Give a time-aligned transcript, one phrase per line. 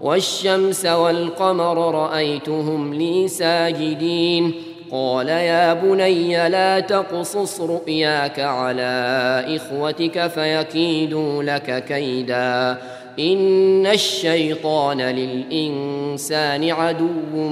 [0.00, 4.54] والشمس والقمر رأيتهم لي ساجدين.
[4.90, 12.78] قال يا بني لا تقصص رؤياك على إخوتك فيكيدوا لك كيدا.
[13.18, 17.48] إن الشيطان للإنسان عدو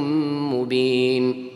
[0.53, 1.56] مبين.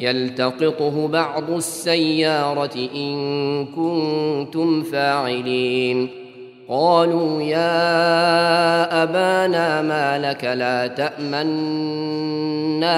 [0.00, 6.08] يلتقطه بعض السيارة إن كنتم فاعلين.
[6.68, 12.30] قالوا يا أبانا ما لك لا تأمنا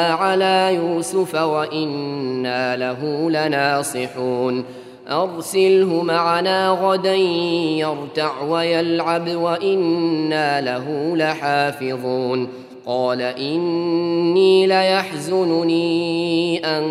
[0.07, 4.65] على يوسف وإنا له لناصحون.
[5.11, 12.49] أرسله معنا غدا يرتع ويلعب وإنا له لحافظون.
[12.87, 16.85] قال إني ليحزنني أن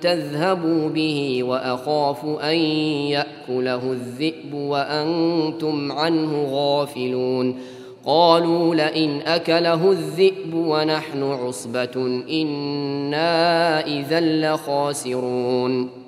[0.00, 2.56] تذهبوا به وأخاف أن
[3.14, 7.56] يأكله الذئب وأنتم عنه غافلون.
[8.06, 16.07] قالوا لئن أكله الذئب ونحن عصبة إنا إذا لخاسرون.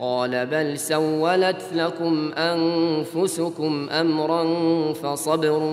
[0.00, 4.44] قال بل سولت لكم أنفسكم أمرا
[4.92, 5.72] فصبر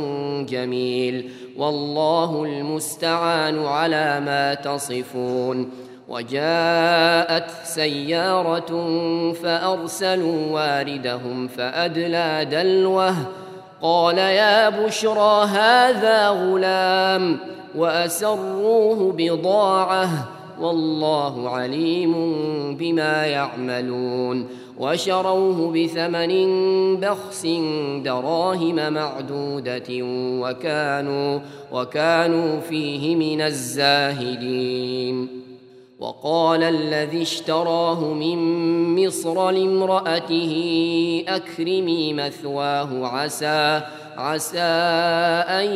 [0.49, 5.69] جميل والله المستعان على ما تصفون
[6.07, 8.71] وجاءت سيارة
[9.33, 13.15] فأرسلوا واردهم فأدلى دلوه
[13.81, 17.37] قال يا بشرى هذا غلام
[17.75, 22.13] وأسروه بضاعة والله عليم
[22.75, 24.47] بما يعملون
[24.79, 26.31] وشروه بثمن
[26.95, 27.45] بخس
[28.03, 29.87] دراهم معدودة
[30.41, 31.39] وكانوا
[31.71, 35.27] وكانوا فيه من الزاهدين.
[35.99, 38.37] وقال الذي اشتراه من
[39.05, 40.53] مصر لامرأته
[41.27, 43.81] أكرمي مثواه عسى
[44.17, 44.59] عسى
[45.49, 45.73] أن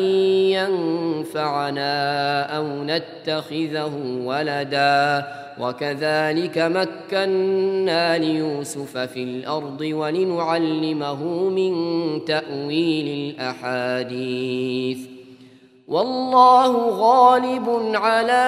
[0.58, 3.92] ينفعنا أو نتخذه
[4.26, 5.28] ولدا.
[5.60, 11.74] وكذلك مكنا ليوسف في الأرض ولنعلمه من
[12.26, 14.98] تأويل الأحاديث.
[15.88, 18.44] والله غالب على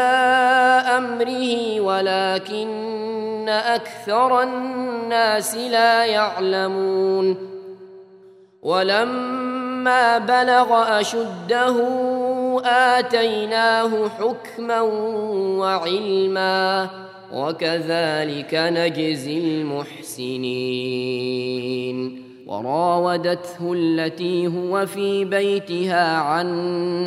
[0.97, 7.37] أمره ولكن أكثر الناس لا يعلمون.
[8.61, 9.42] ولما
[10.17, 11.75] بلغ اشده
[12.65, 14.81] اتيناه حكما
[15.59, 16.89] وعلما
[17.33, 21.13] وكذلك نجزي المحسنين
[22.47, 26.47] وراودته التي هو في بيتها عن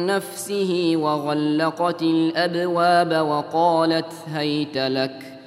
[0.06, 5.38] نفسه وغلقت الابواب وقالت هيت لك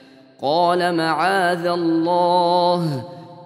[0.41, 3.03] قال معاذ الله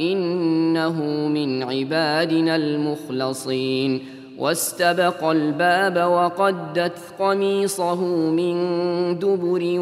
[0.00, 4.00] إنه من عبادنا المخلصين.
[4.38, 8.54] واستبق الباب وقدت قميصه من
[9.18, 9.80] دبر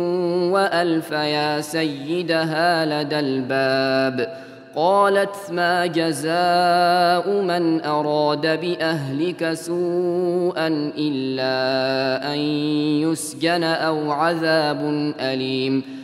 [0.53, 4.45] وألف يا سيدها لدى الباب.
[4.77, 12.39] قالت ما جزاء من أراد بأهلك سوءا إلا أن
[13.03, 16.04] يسجن أو عذاب أليم.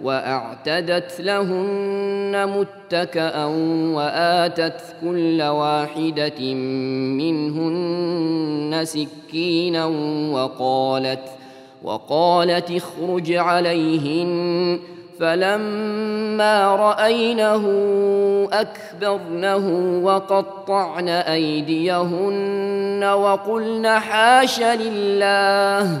[0.00, 3.44] وأعتدت لهن متكئا
[3.94, 6.54] وآتت كل واحدة
[7.20, 9.84] منهن سكينا
[10.32, 11.28] وقالت
[11.82, 14.80] وقالت اخرج عليهن.
[15.20, 17.64] فلما رأينه
[18.52, 19.66] أكبرنه
[20.04, 26.00] وقطعن أيديهن وقلن حاش لله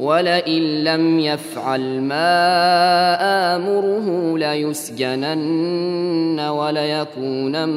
[0.00, 2.36] ولئن لم يفعل ما
[3.56, 7.68] آمره ليسجنن وليكونن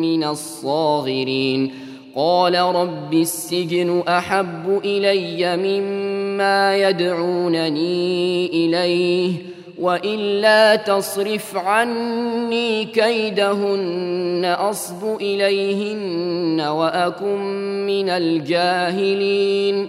[0.00, 1.74] من الصاغرين.
[2.16, 9.32] قال رب السجن أحب إلي مما يدعونني إليه
[9.80, 17.38] وإلا تصرف عني كيدهن أصب إليهن وأكن
[17.86, 19.88] من الجاهلين.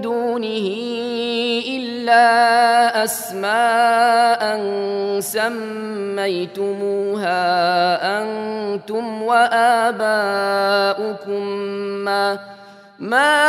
[0.00, 0.66] دونه
[1.68, 4.60] إلا أسماء
[5.20, 7.32] سميتموها
[8.22, 10.12] أنتم وآباؤكم
[12.04, 12.38] ما
[12.98, 13.42] ما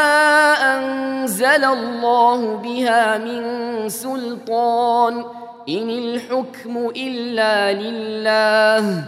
[0.76, 3.44] أنزل الله بها من
[3.90, 5.26] سلطان
[5.70, 9.04] إن الحكم إلا لله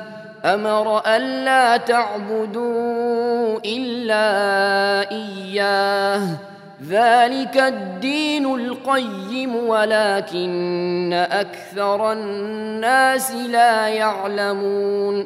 [0.46, 4.26] أمر ألا تعبدوا إلا
[5.12, 6.22] إياه
[6.90, 15.26] ذلك الدين القيم ولكن أكثر الناس لا يعلمون.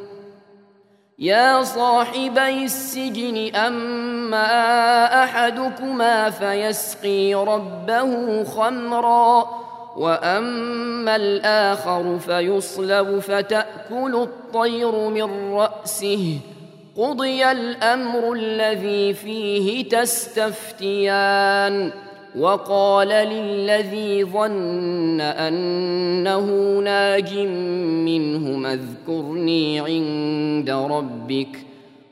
[1.20, 9.50] يا صاحبي السجن أما أحدكما فيسقي ربه خمرا
[9.98, 16.39] وأما الآخر فيصلب فتأكل الطير من رأسه.
[17.00, 21.91] قضي الامر الذي فيه تستفتيان
[22.39, 26.46] وقال للذي ظن انه
[26.79, 27.38] ناج
[28.06, 31.65] منهم اذكرني عند ربك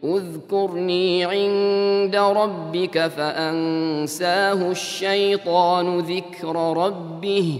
[0.03, 7.59] اذكرني عند ربك فانساه الشيطان ذكر ربه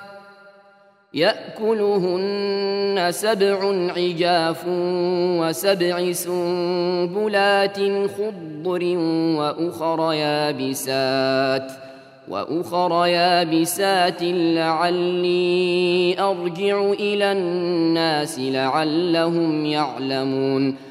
[1.13, 3.59] يأكلهن سبع
[3.97, 4.63] عجاف
[5.39, 7.77] وسبع سنبلات
[8.17, 8.97] خضر
[9.37, 11.71] وأخر يابسات
[12.27, 20.90] وأخر يابسات لعلي أرجع إلى الناس لعلهم يعلمون.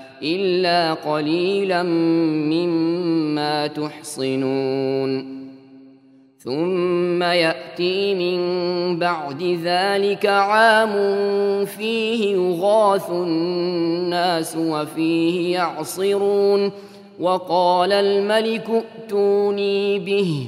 [0.23, 1.83] إلا قليلا
[2.53, 5.41] مما تحصنون
[6.37, 8.39] ثم يأتي من
[8.99, 10.95] بعد ذلك عام
[11.65, 16.71] فيه يغاث الناس وفيه يعصرون
[17.19, 20.47] وقال الملك ائتوني به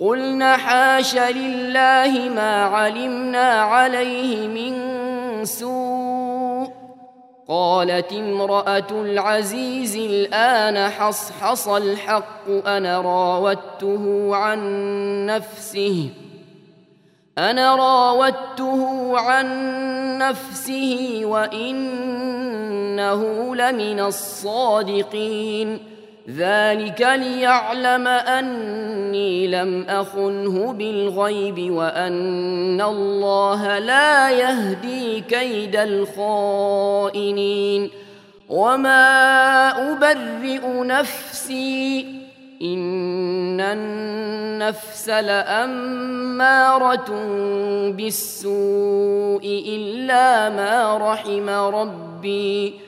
[0.00, 4.74] قلنا حاش لله ما علمنا عليه من
[5.44, 6.68] سوء.
[7.48, 14.60] قالت امرأة العزيز الآن حصحص الحق أنا راودته عن
[15.26, 16.10] نفسه
[17.38, 19.48] أنا راودته عن
[20.18, 22.44] نفسه وإنه
[23.54, 25.97] لمن الصادقين.
[26.36, 37.10] ذلك ليعلم اني لم اخنه بالغيب وان الله لا يهدي كيد الخائنين
[38.48, 42.06] وما ابرئ نفسي
[42.62, 47.06] ان النفس لاماره
[47.90, 52.87] بالسوء الا ما رحم ربي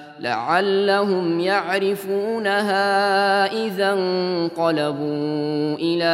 [0.21, 2.85] لعلهم يعرفونها
[3.53, 6.13] اذا انقلبوا إلى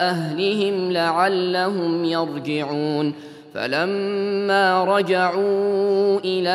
[0.00, 3.14] اهلهم لعلهم يرجعون
[3.54, 6.50] فلما رجعوا إلى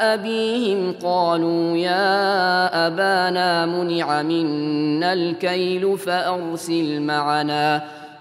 [0.00, 7.82] ابيهم قالوا يا ابانا منع منا الكيل فارسل معنا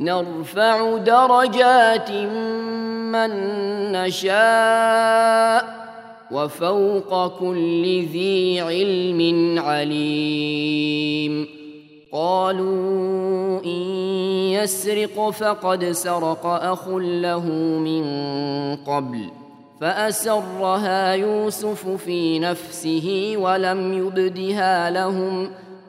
[0.00, 2.10] نرفع درجات
[3.12, 3.30] من
[3.92, 5.64] نشاء
[6.30, 11.46] وفوق كل ذي علم عليم.
[12.12, 13.80] قالوا إن
[14.54, 17.46] يسرق فقد سرق أخ له
[17.78, 18.04] من
[18.76, 19.30] قبل
[19.80, 25.50] فأسرها يوسف في نفسه ولم يبدها لهم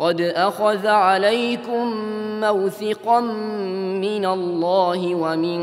[0.00, 1.94] قد أخذ عليكم
[2.40, 3.20] موثقا
[4.00, 5.60] من الله ومن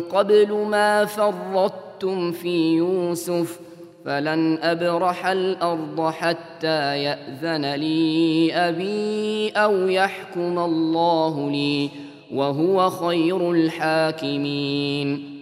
[0.00, 3.60] قبل ما فرطتم في يوسف
[4.04, 11.90] فلن أبرح الأرض حتى يأذن لي أبي أو يحكم الله لي
[12.34, 15.35] وهو خير الحاكمين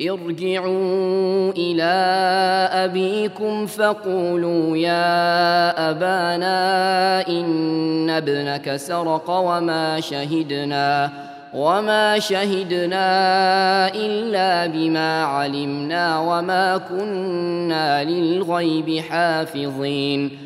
[0.00, 1.94] ارجعوا إلى
[2.72, 11.10] أبيكم فقولوا يا أبانا إن ابنك سرق وما شهدنا
[11.54, 13.08] وما شهدنا
[13.94, 20.45] إلا بما علمنا وما كنا للغيب حافظين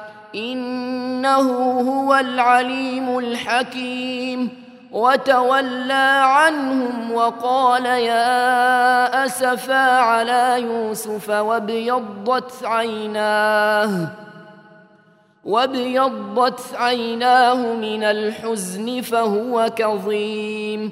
[0.35, 4.61] إنه هو العليم الحكيم.
[4.91, 14.07] وتولى عنهم وقال يا أسفا على يوسف وابيضت عيناه
[15.45, 20.91] وابيضت عيناه من الحزن فهو كظيم.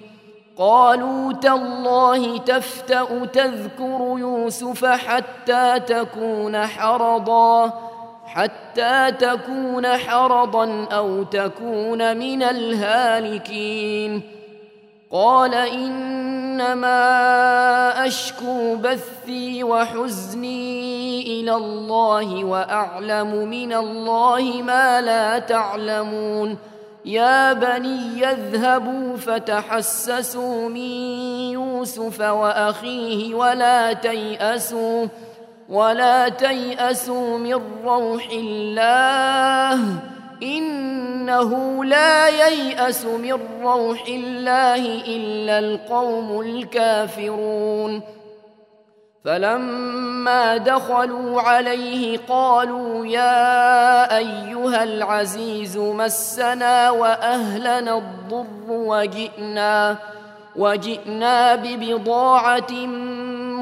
[0.57, 7.88] قالوا تالله تفتأ تذكر يوسف حتى تكون حرضا.
[8.33, 14.21] حتى تكون حرضا أو تكون من الهالكين.
[15.11, 16.87] قال إنما
[18.07, 26.57] أشكو بثي وحزني إلى الله وأعلم من الله ما لا تعلمون.
[27.05, 30.91] يا بني اذهبوا فتحسسوا من
[31.51, 35.07] يوسف وأخيه ولا تيأسوا.
[35.69, 39.79] ولا تيأسوا من روح الله
[40.43, 48.01] إنه لا ييأس من روح الله إلا القوم الكافرون
[49.25, 59.97] فلما دخلوا عليه قالوا يا أيها العزيز مسنا وأهلنا الضر وجئنا
[60.55, 62.71] وجئنا ببضاعة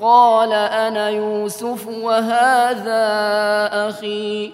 [0.00, 2.98] قال أنا يوسف وهذا
[3.88, 4.52] أخي.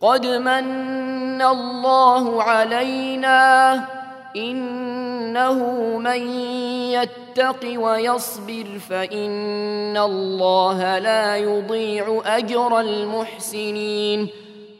[0.00, 3.84] قد من الله علينا
[4.36, 5.54] إنه
[5.98, 6.28] من
[6.90, 14.39] يتق ويصبر فإن الله لا يضيع أجر المحسنين.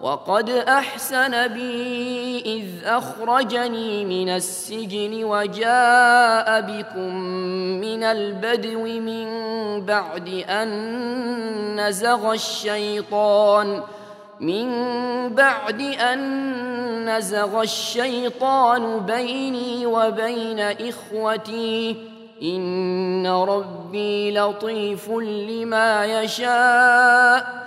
[0.00, 7.14] وقد أحسن بي إذ أخرجني من السجن وجاء بكم
[7.80, 9.26] من البدو من
[9.86, 13.82] بعد أن نزغ الشيطان ۖ
[14.40, 14.68] من
[15.34, 21.96] بعد أن نزغ الشيطان بيني وبين إخوتي
[22.42, 27.66] إن ربي لطيف لما يشاء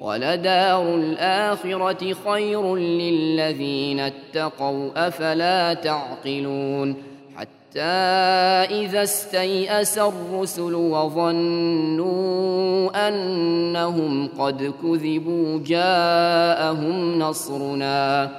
[0.00, 6.96] ولدار الآخرة خير للذين اتقوا أفلا تعقلون؟
[7.36, 7.80] حتى
[8.70, 12.08] إذا استيأس الرسل وظنوا
[13.08, 18.30] أنهم قد كذبوا جاءهم نصرنا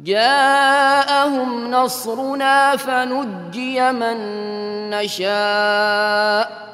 [0.00, 4.16] جاءهم نصرنا فنجي من
[4.90, 6.73] نشاء.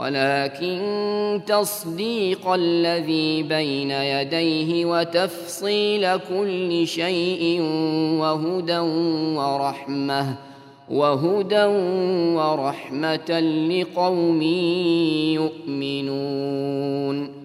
[0.00, 7.60] ولكن تصديق الذي بين يديه وتفصيل كل شيء
[8.20, 8.78] وهدى
[9.38, 10.34] ورحمة
[10.90, 11.64] وهدى
[12.36, 14.42] ورحمة لقوم
[15.36, 17.39] يؤمنون.